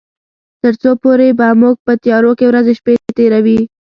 [0.61, 3.59] تر څو پورې به موږ په تيارو کې ورځې شپې تيروي.